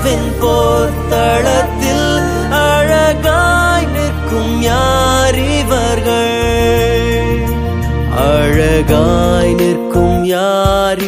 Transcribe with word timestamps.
ஆத்மாவின் 0.00 0.28
போர்த்தளத்தில் 0.40 2.10
அழகாய் 2.58 3.88
நிற்கும் 3.94 4.54
யார் 4.62 5.38
இவர்கள் 5.54 6.36
அழகாய் 8.28 9.54
நிற்கும் 9.54 10.22
யார் 10.30 11.02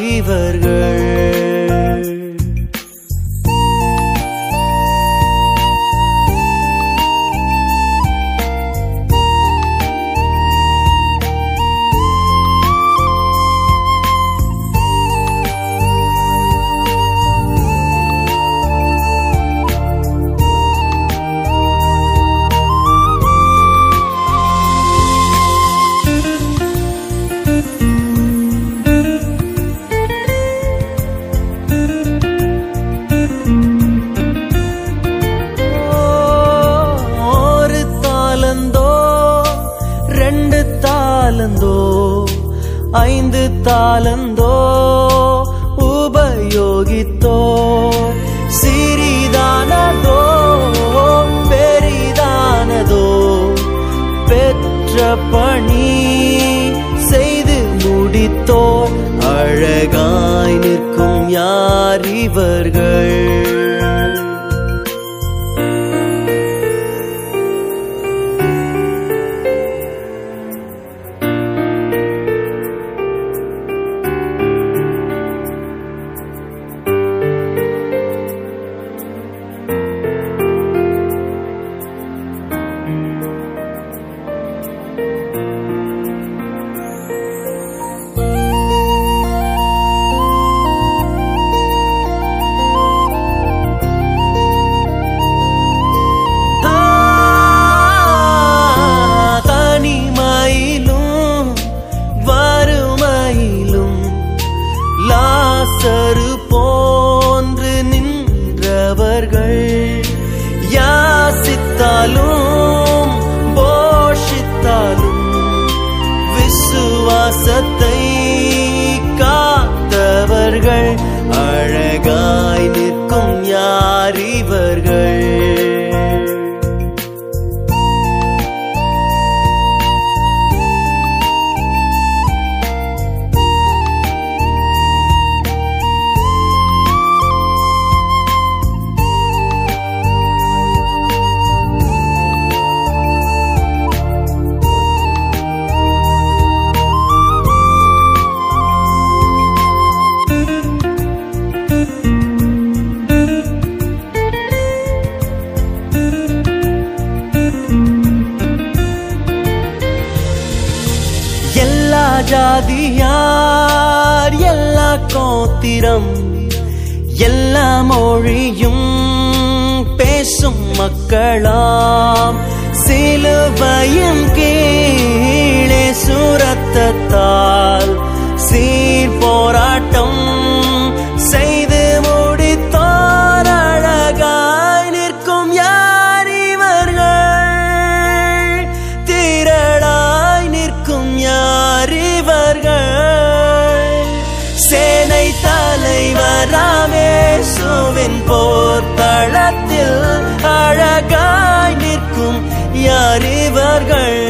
தளத்தில் 198.96 200.02
அழகாய் 200.42 201.76
நிற்கும் 201.76 202.40
யார் 202.72 203.22
இவர்கள்? 203.22 204.20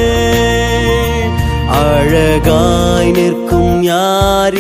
அழகாய் 1.68 3.10
நிற்கும் 3.10 3.82
யார் 3.82 4.54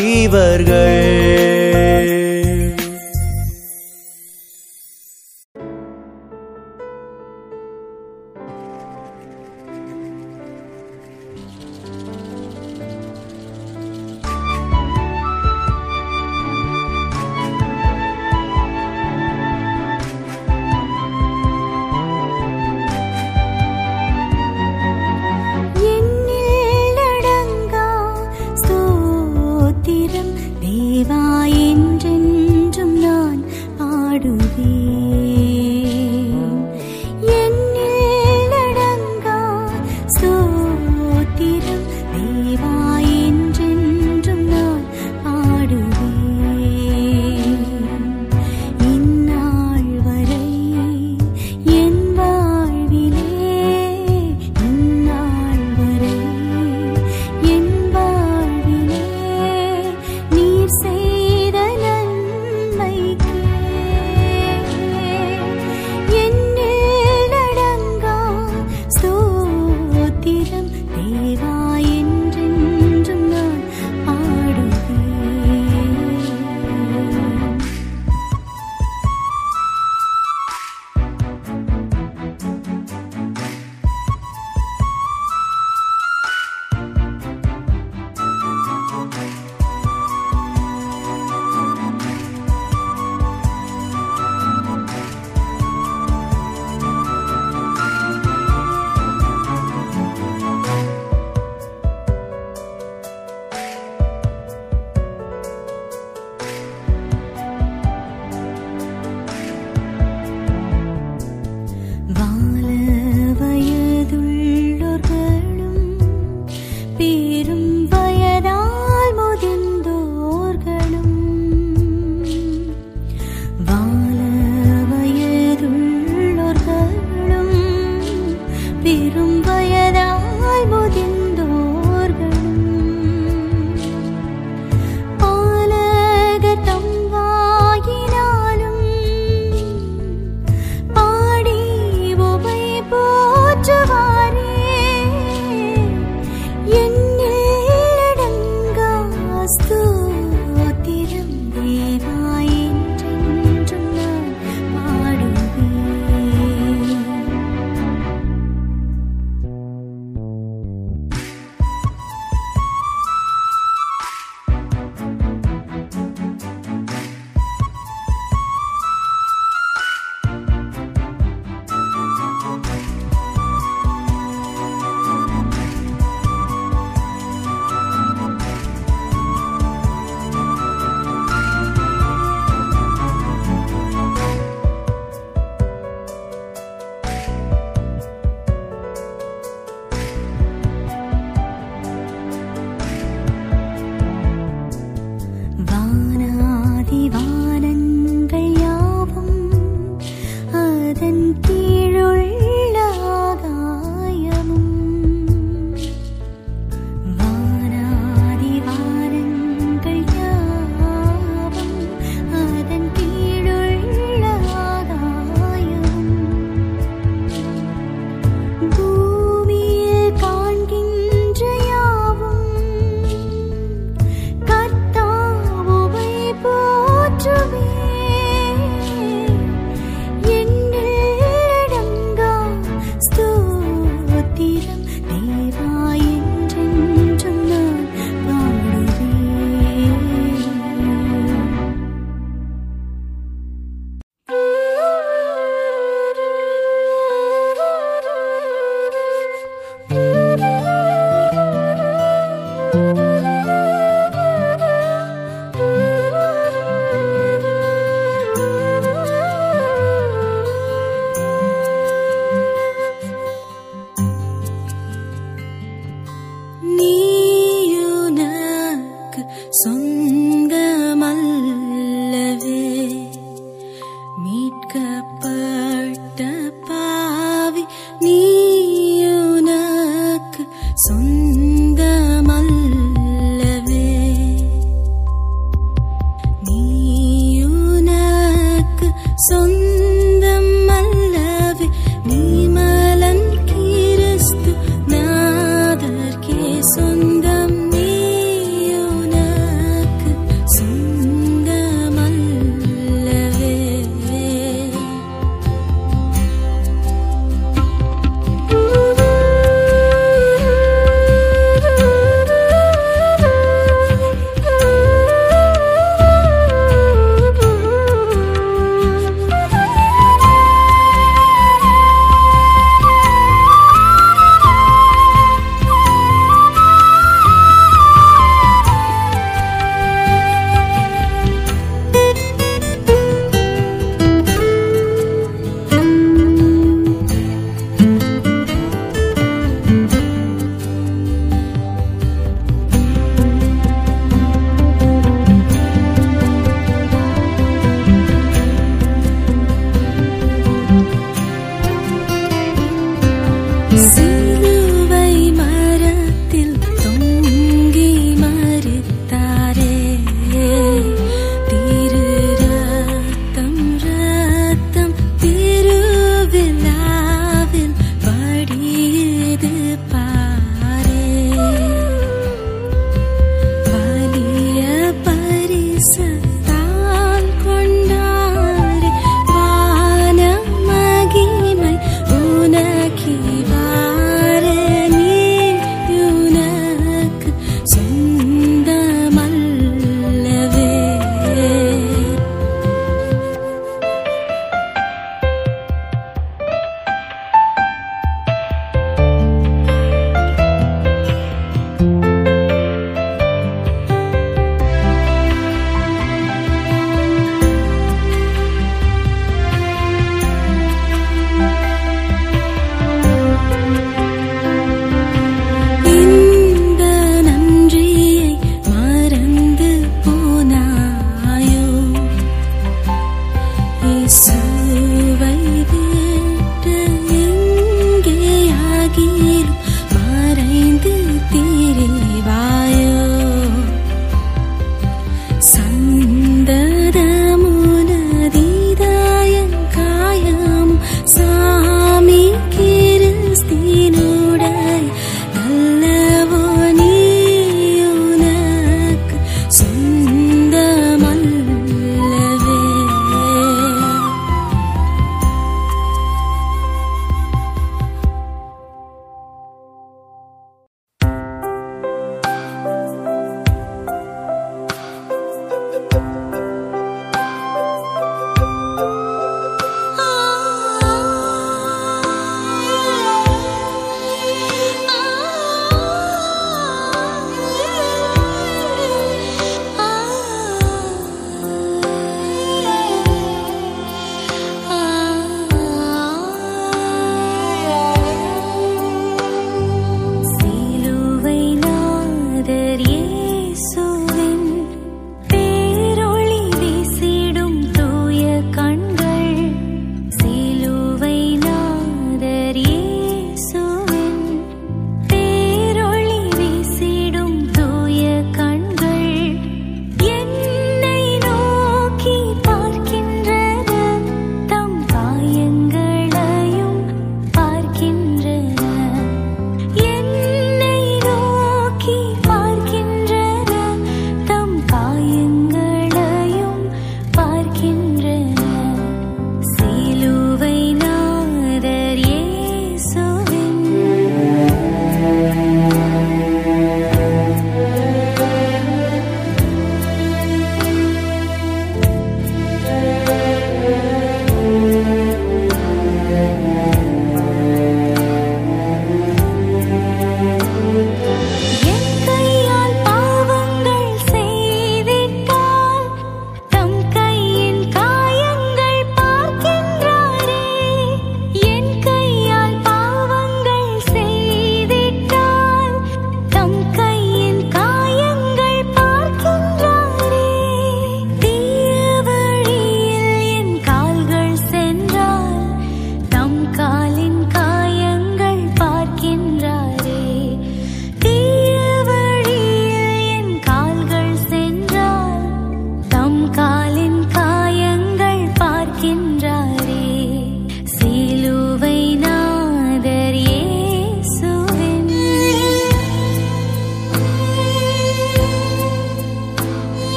mungkin 201.30 201.59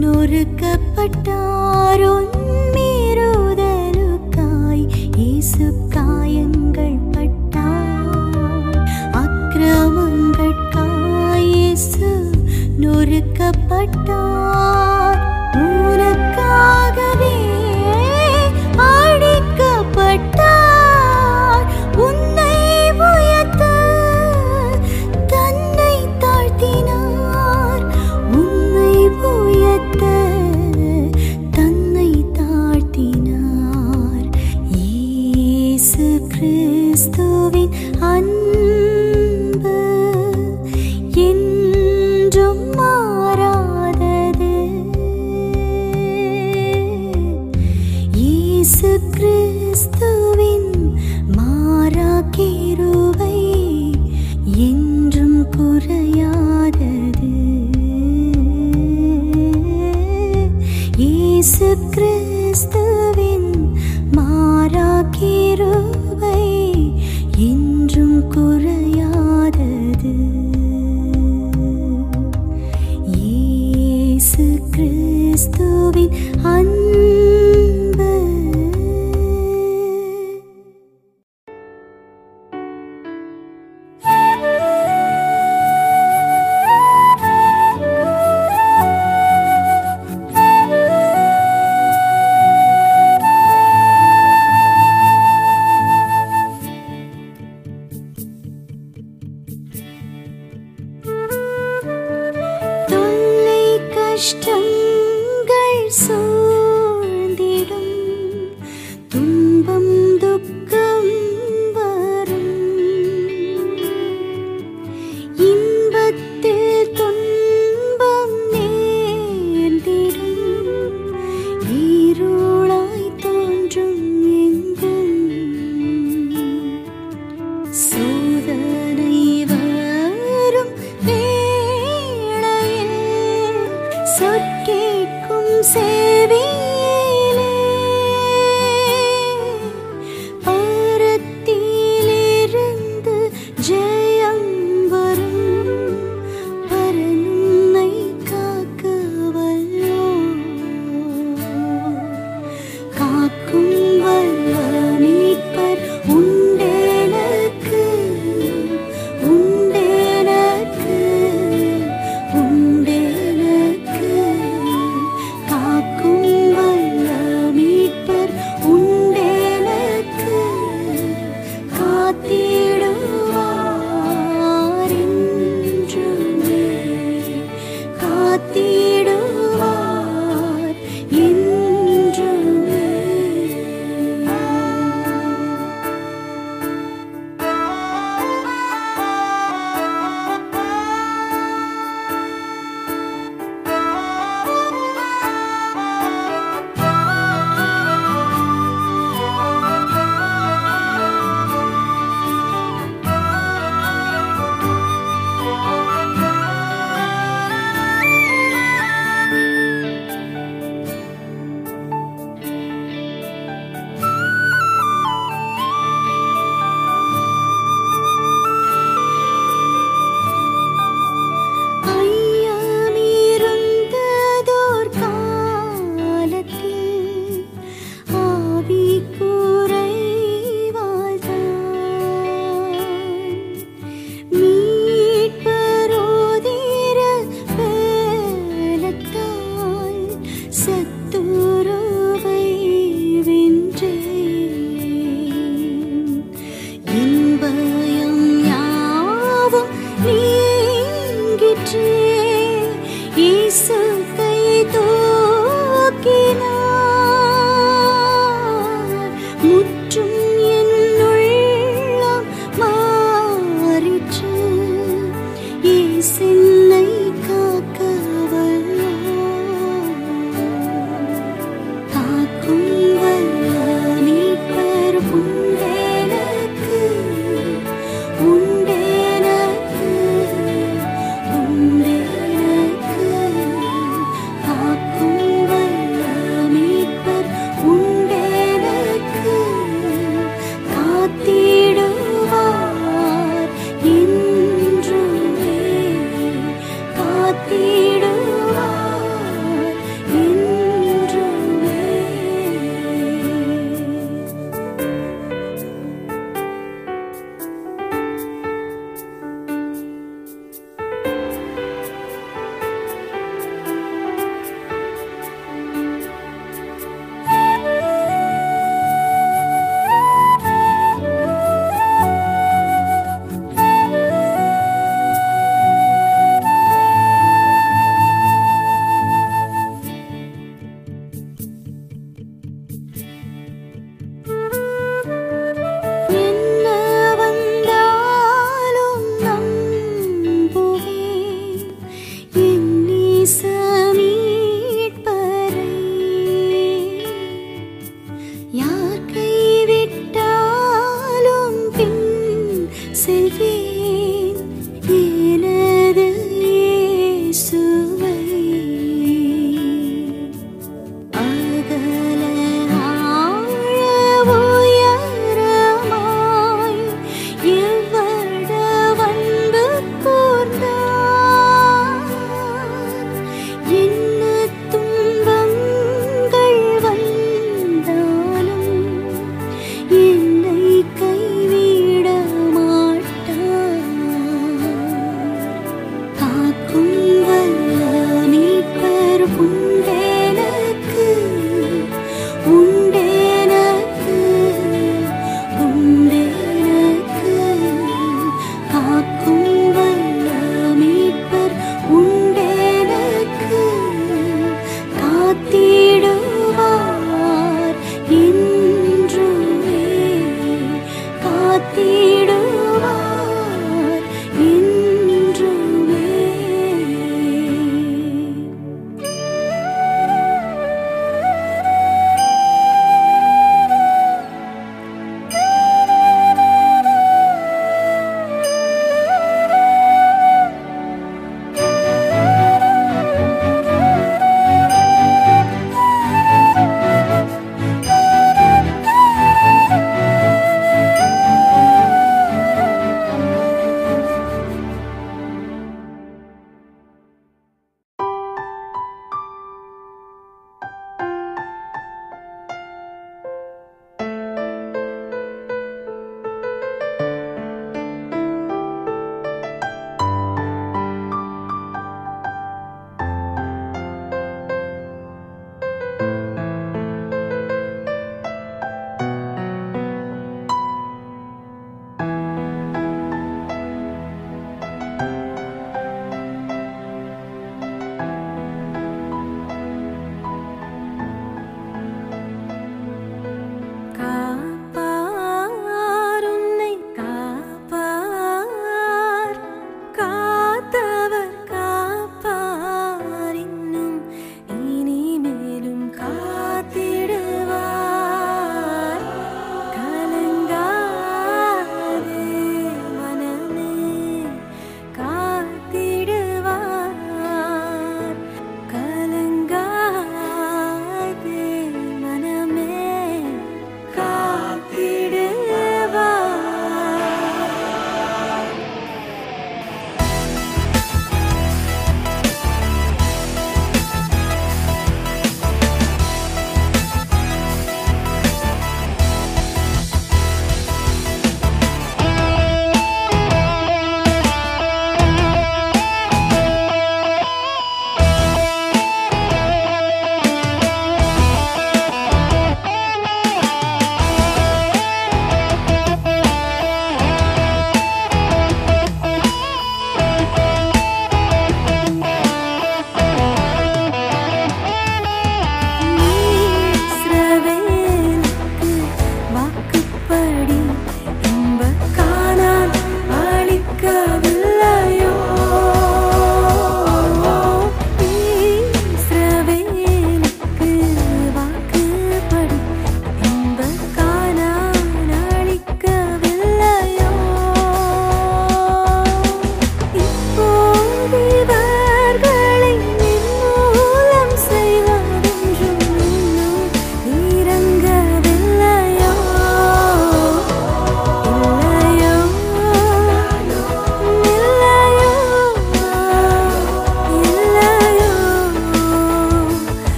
நொறுக்கப்பட்டார் 0.00 2.02
உன்னிருதலுக்காய் 2.10 2.84
இயேசு 5.16 5.64
காயங்கள் 5.94 6.98
பட்டார். 7.14 8.76
அக்கிரமங்கட்காய் 9.22 11.48
இயேசு 11.54 12.10
நொறுக்கப்பட்டார். 12.84 14.97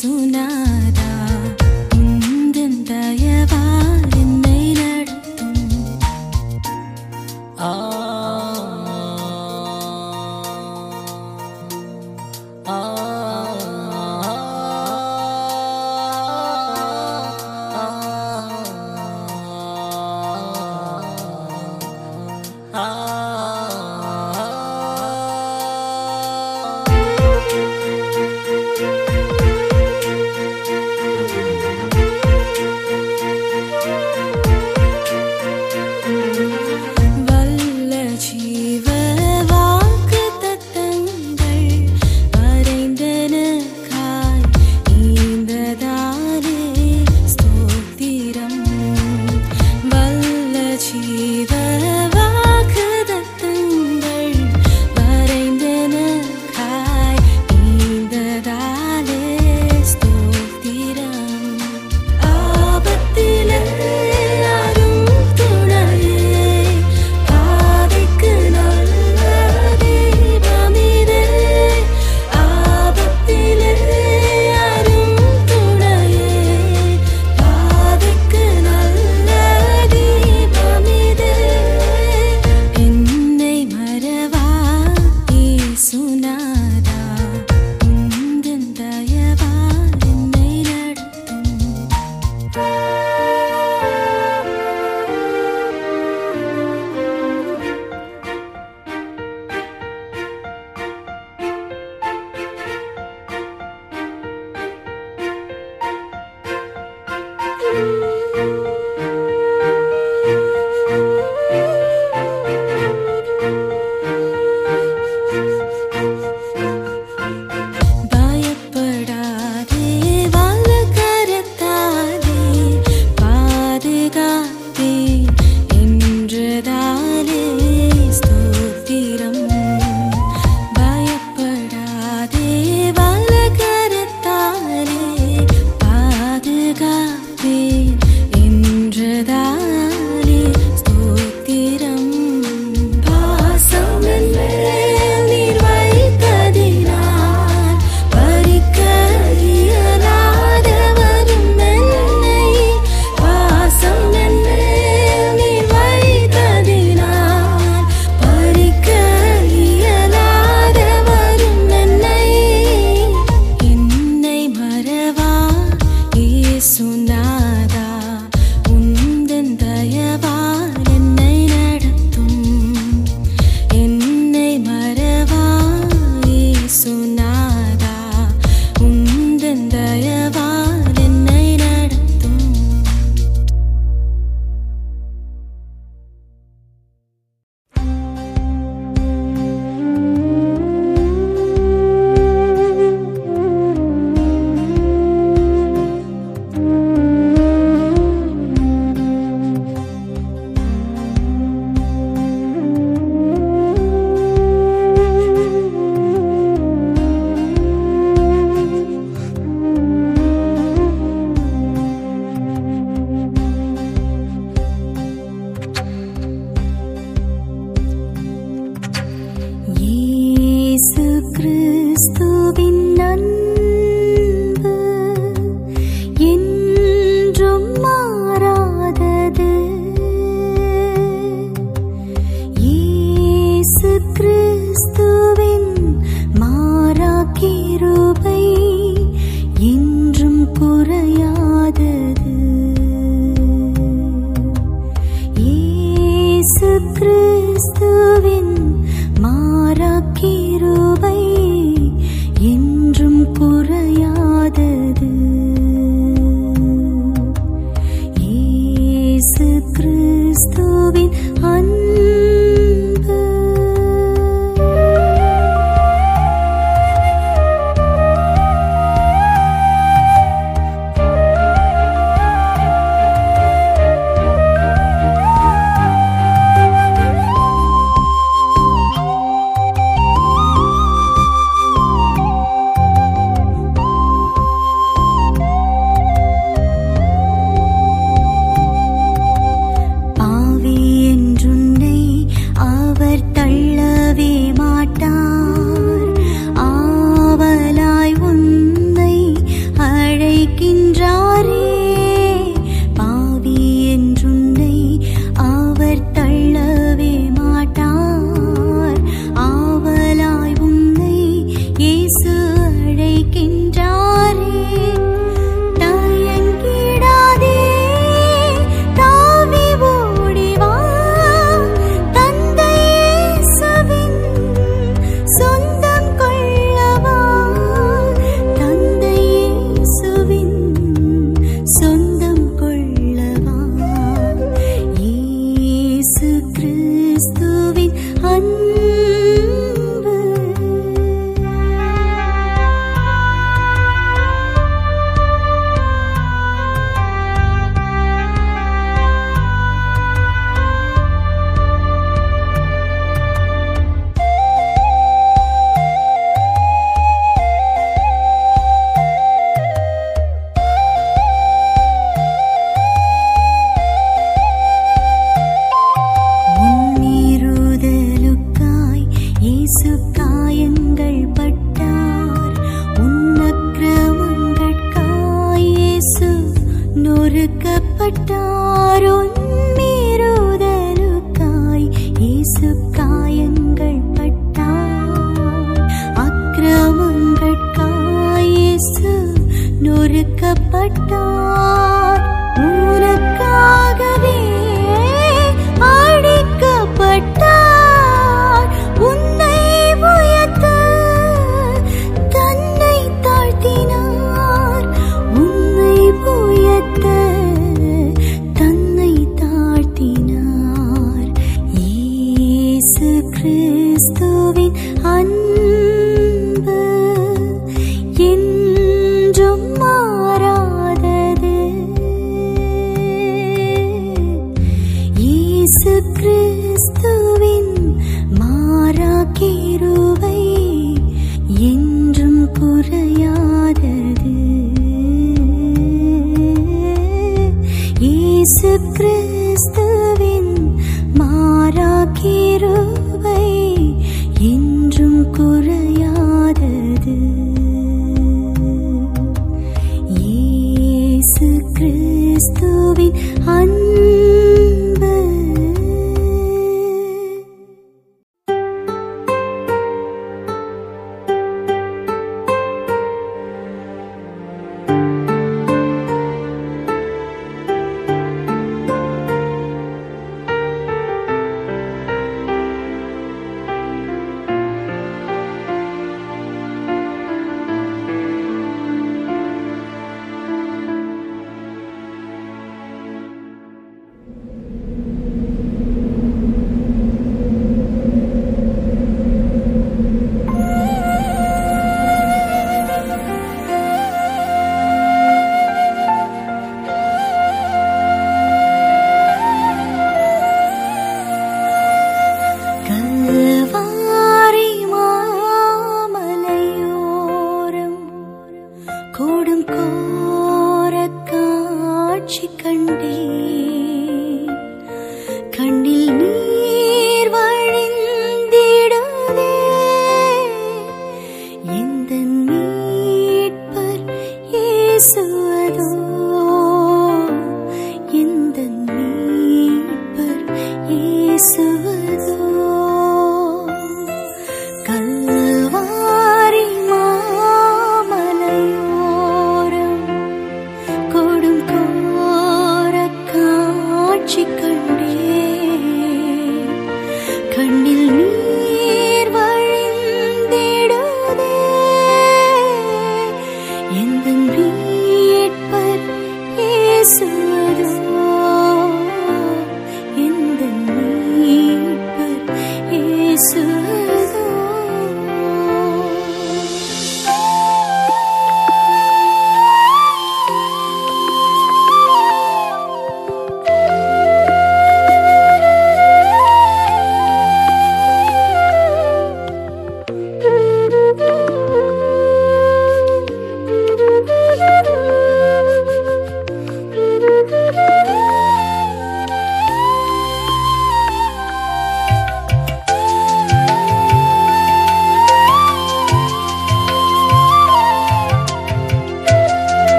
suena. 0.00 0.39